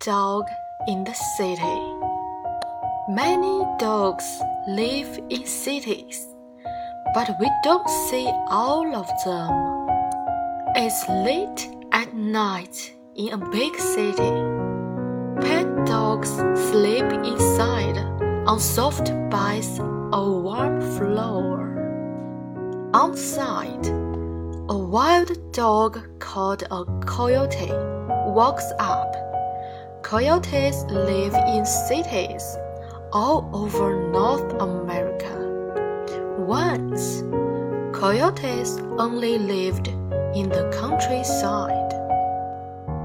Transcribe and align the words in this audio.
dog 0.00 0.44
in 0.86 1.04
the 1.04 1.14
city. 1.36 1.80
Many 3.08 3.64
dogs 3.78 4.24
live 4.68 5.18
in 5.30 5.46
cities, 5.46 6.26
but 7.14 7.30
we 7.40 7.50
don't 7.62 7.88
see 8.08 8.30
all 8.48 8.94
of 8.94 9.08
them. 9.24 9.50
It's 10.76 11.08
late 11.08 11.68
at 11.92 12.14
night 12.14 12.94
in 13.16 13.32
a 13.32 13.50
big 13.50 13.76
city. 13.76 14.32
Pet 15.40 15.86
dogs 15.86 16.30
sleep 16.70 17.04
inside 17.24 17.98
on 18.46 18.60
soft 18.60 19.12
beds 19.30 19.80
or 20.12 20.40
warm 20.42 20.80
floor. 20.96 21.58
Outside, 22.94 23.86
a 24.70 24.76
wild 24.76 25.52
dog 25.52 26.18
called 26.18 26.62
a 26.70 26.84
coyote 27.06 27.72
walks 28.32 28.70
up. 28.78 29.27
Coyotes 30.08 30.84
live 30.84 31.34
in 31.34 31.66
cities 31.66 32.56
all 33.12 33.46
over 33.52 34.08
North 34.10 34.54
America. 34.54 35.36
Once, 36.38 37.20
coyotes 37.92 38.78
only 38.96 39.36
lived 39.36 39.88
in 40.34 40.48
the 40.48 40.74
countryside. 40.80 41.90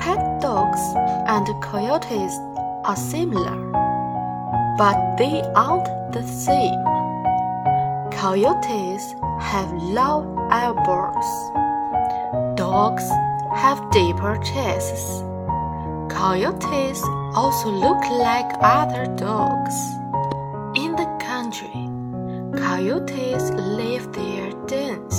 Pet 0.00 0.40
dogs 0.40 0.80
and 1.28 1.46
coyotes 1.62 2.34
are 2.84 2.96
similar, 2.96 3.56
but 4.76 4.98
they 5.18 5.40
aren't 5.54 5.86
the 6.12 6.26
same. 6.26 6.82
Coyotes 8.10 9.14
have 9.40 9.72
long 9.72 10.34
elbows. 10.50 11.30
Dogs 12.58 13.08
have 13.54 13.88
deeper 13.92 14.36
chests. 14.42 15.22
Coyotes 16.18 17.00
also 17.36 17.70
look 17.70 18.02
like 18.10 18.50
other 18.60 19.06
dogs. 19.14 19.76
In 20.74 20.96
the 20.96 21.06
country, 21.22 21.86
coyotes 22.58 23.52
leave 23.54 24.12
their 24.12 24.50
dens 24.66 25.16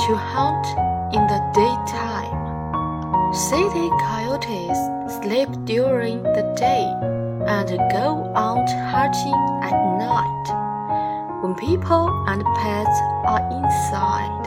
to 0.00 0.16
hunt 0.16 0.66
in 1.12 1.26
the 1.28 1.40
daytime. 1.52 2.40
City 3.34 3.90
coyotes 4.08 4.80
sleep 5.20 5.50
during 5.66 6.22
the 6.22 6.54
day 6.56 6.88
and 7.46 7.68
go 7.92 8.32
out 8.34 8.70
hunting 8.88 9.40
at 9.60 9.76
night 10.00 11.42
when 11.42 11.54
people 11.56 12.08
and 12.28 12.42
pets 12.56 12.98
are 13.28 13.44
inside. 13.52 14.44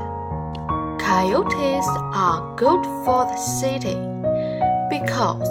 Coyotes 1.00 1.88
are 2.16 2.56
good 2.56 2.84
for 3.06 3.26
the 3.26 3.38
city 3.38 4.17
because 4.90 5.50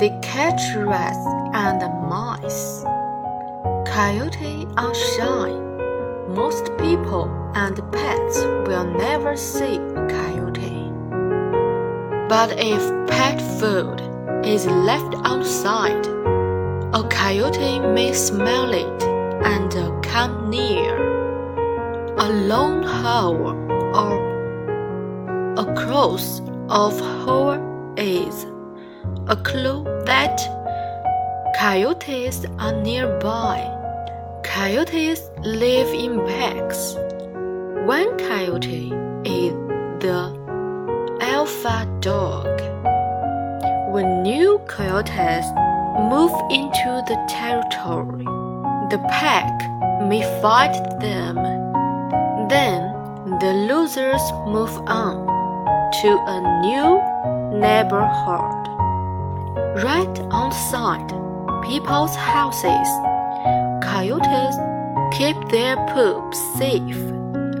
they 0.00 0.10
catch 0.22 0.74
rats 0.76 1.26
and 1.54 1.80
mice. 2.08 2.84
Coyotes 3.86 4.66
are 4.76 4.94
shy. 4.94 5.50
Most 6.28 6.70
people 6.78 7.24
and 7.54 7.76
pets 7.92 8.38
will 8.68 8.84
never 8.84 9.36
see 9.36 9.76
a 9.76 10.06
coyote. 10.08 10.92
But 12.28 12.58
if 12.58 12.82
pet 13.08 13.40
food 13.58 14.00
is 14.44 14.66
left 14.66 15.14
outside, 15.24 16.06
a 16.94 17.02
coyote 17.08 17.80
may 17.80 18.12
smell 18.12 18.72
it 18.72 19.02
and 19.44 19.72
come 20.04 20.50
near. 20.50 20.96
A 22.18 22.28
long 22.28 22.82
howl 22.82 23.56
or 23.94 24.14
a 25.56 25.74
cross 25.74 26.40
of 26.68 26.98
howl 27.00 27.94
is 27.96 28.46
a 29.28 29.36
clue 29.36 29.84
that 30.06 30.38
coyotes 31.58 32.44
are 32.58 32.72
nearby. 32.72 33.58
Coyotes 34.42 35.20
live 35.40 35.92
in 35.92 36.24
packs. 36.26 36.94
One 37.86 38.16
coyote 38.18 38.92
is 39.24 39.52
the 40.00 40.32
alpha 41.20 41.86
dog. 42.00 42.60
When 43.92 44.22
new 44.22 44.60
coyotes 44.68 45.46
move 46.10 46.32
into 46.50 47.02
the 47.08 47.18
territory, 47.28 48.24
the 48.90 48.98
pack 49.10 49.50
may 50.08 50.22
fight 50.40 50.76
them. 51.00 51.36
Then 52.48 52.94
the 53.40 53.52
losers 53.68 54.22
move 54.46 54.74
on 54.86 55.26
to 56.00 56.08
a 56.26 56.38
new 56.62 57.58
neighborhood. 57.58 58.77
Right 59.84 60.18
on 60.30 60.48
outside 60.48 61.08
people's 61.62 62.16
houses, 62.16 62.88
coyotes 63.84 64.56
keep 65.16 65.36
their 65.50 65.76
poops 65.94 66.38
safe 66.58 66.96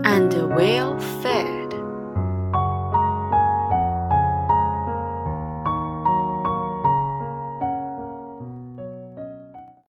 and 0.04 0.32
well 0.56 0.98
fed. 1.22 1.57